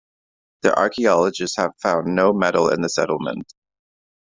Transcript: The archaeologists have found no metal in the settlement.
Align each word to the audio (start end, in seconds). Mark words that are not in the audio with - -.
The 0.63 0.75
archaeologists 0.75 1.57
have 1.57 1.75
found 1.79 2.15
no 2.15 2.33
metal 2.33 2.69
in 2.69 2.81
the 2.81 2.89
settlement. 2.89 3.53